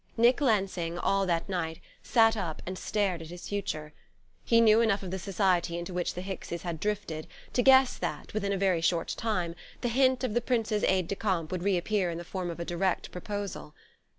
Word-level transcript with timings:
Nick 0.17 0.41
Lansing, 0.41 0.97
all 0.97 1.27
that 1.27 1.47
night, 1.47 1.79
sat 2.01 2.35
up 2.35 2.59
and 2.65 2.75
stared 2.75 3.21
at 3.21 3.27
his 3.27 3.47
future. 3.49 3.93
He 4.43 4.59
knew 4.59 4.81
enough 4.81 5.03
of 5.03 5.11
the 5.11 5.19
society 5.19 5.77
into 5.77 5.93
which 5.93 6.15
the 6.15 6.23
Hickses 6.23 6.63
had 6.63 6.79
drifted 6.79 7.27
to 7.53 7.61
guess 7.61 7.99
that, 7.99 8.33
within 8.33 8.51
a 8.51 8.57
very 8.57 8.81
short 8.81 9.09
time, 9.09 9.53
the 9.81 9.89
hint 9.89 10.23
of 10.23 10.33
the 10.33 10.41
Prince's 10.41 10.83
aide 10.85 11.07
de 11.07 11.15
camp 11.15 11.51
would 11.51 11.61
reappear 11.61 12.09
in 12.09 12.17
the 12.17 12.23
form 12.25 12.49
of 12.49 12.59
a 12.59 12.65
direct 12.65 13.11
proposal. 13.11 13.75